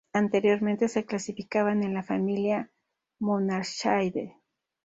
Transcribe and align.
Anteriormente 0.13 0.87
se 0.87 1.05
clasificaban 1.05 1.83
en 1.83 1.93
la 1.93 2.01
familia 2.01 2.71
Monarchidae. 3.19 4.35